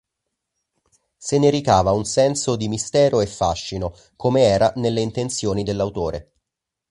[1.15, 6.31] Se ne ricava un senso di mistero e fascino, come era nelle intenzioni dell'autore.